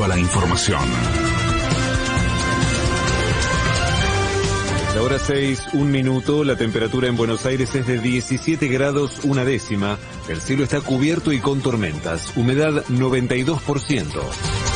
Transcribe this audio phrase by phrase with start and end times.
[0.00, 0.80] A la información.
[4.94, 9.44] La hora 6, un minuto, la temperatura en Buenos Aires es de 17 grados una
[9.44, 14.71] décima, el cielo está cubierto y con tormentas, humedad 92%.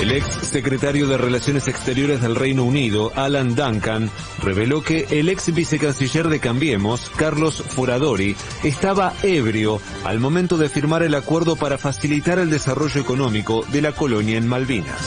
[0.00, 4.10] El ex secretario de Relaciones Exteriores del Reino Unido, Alan Duncan,
[4.42, 8.34] reveló que el ex vicecanciller de Cambiemos, Carlos Foradori,
[8.64, 13.92] estaba ebrio al momento de firmar el acuerdo para facilitar el desarrollo económico de la
[13.92, 14.98] colonia en Malvinas.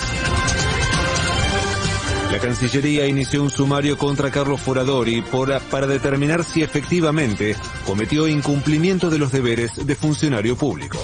[2.31, 7.55] La Cancillería inició un sumario contra Carlos Foradori para determinar si efectivamente
[7.87, 10.99] cometió incumplimiento de los deberes de funcionario público.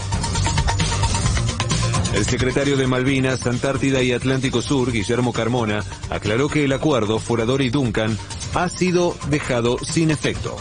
[2.13, 8.17] El secretario de Malvinas, Antártida y Atlántico Sur, Guillermo Carmona, aclaró que el acuerdo Foradori-Duncan
[8.55, 10.57] ha sido dejado sin efecto.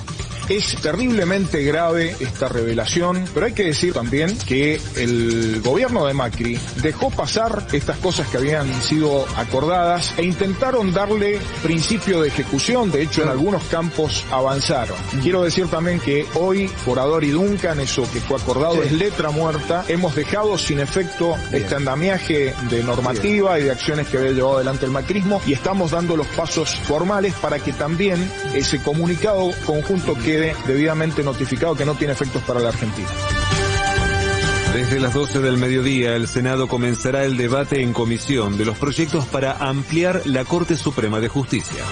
[0.49, 6.59] Es terriblemente grave esta revelación, pero hay que decir también que el gobierno de Macri
[6.83, 13.03] dejó pasar estas cosas que habían sido acordadas e intentaron darle principio de ejecución, de
[13.03, 14.97] hecho en algunos campos avanzaron.
[15.23, 19.85] Quiero decir también que hoy Forador y Duncan, eso que fue acordado es letra muerta,
[19.89, 24.87] hemos dejado sin efecto este andamiaje de normativa y de acciones que había llevado adelante
[24.87, 30.55] el macrismo y estamos dando los pasos formales para que también ese comunicado conjunto quede
[30.67, 33.09] debidamente notificado que no tiene efectos para la Argentina.
[34.73, 39.27] Desde las 12 del mediodía, el Senado comenzará el debate en comisión de los proyectos
[39.27, 41.83] para ampliar la Corte Suprema de Justicia.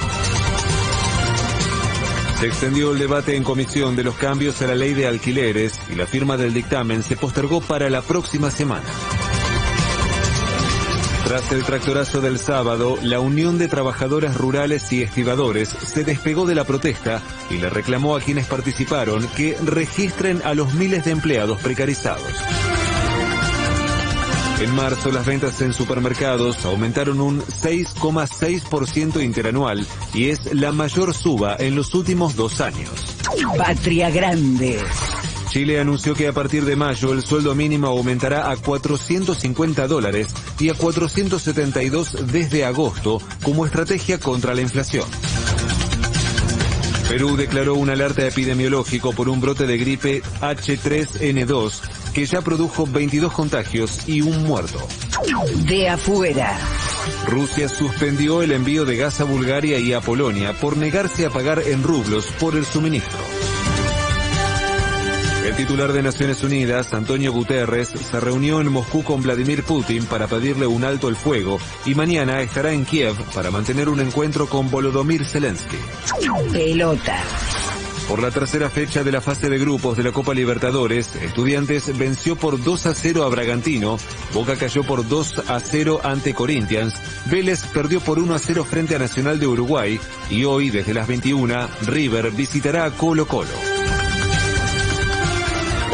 [2.39, 5.97] Se extendió el debate en comisión de los cambios a la ley de alquileres y
[5.97, 8.85] la firma del dictamen se postergó para la próxima semana.
[11.27, 16.55] Tras el tractorazo del sábado, la Unión de Trabajadoras Rurales y Estibadores se despegó de
[16.55, 21.59] la protesta y le reclamó a quienes participaron que registren a los miles de empleados
[21.59, 22.33] precarizados.
[24.61, 31.57] En marzo las ventas en supermercados aumentaron un 6,6% interanual y es la mayor suba
[31.59, 33.17] en los últimos dos años.
[33.59, 34.79] Patria Grande.
[35.49, 40.69] Chile anunció que a partir de mayo el sueldo mínimo aumentará a 450 dólares y
[40.69, 45.06] a 472 desde agosto como estrategia contra la inflación.
[47.09, 53.33] Perú declaró un alerta epidemiológico por un brote de gripe H3N2 que ya produjo 22
[53.33, 54.79] contagios y un muerto.
[55.67, 56.59] De afuera.
[57.29, 61.61] Rusia suspendió el envío de gas a Bulgaria y a Polonia por negarse a pagar
[61.61, 63.36] en rublos por el suministro.
[65.47, 70.27] El titular de Naciones Unidas, Antonio Guterres, se reunió en Moscú con Vladimir Putin para
[70.27, 74.69] pedirle un alto el fuego y mañana estará en Kiev para mantener un encuentro con
[74.69, 75.77] Volodymyr Zelensky.
[76.53, 77.23] Pelota.
[78.09, 82.35] Por la tercera fecha de la fase de grupos de la Copa Libertadores, Estudiantes venció
[82.35, 83.99] por 2 a 0 a Bragantino,
[84.35, 86.95] Boca cayó por 2 a 0 ante Corinthians,
[87.27, 91.06] Vélez perdió por 1 a 0 frente a Nacional de Uruguay y hoy, desde las
[91.06, 93.66] 21, River visitará a Colo Colo.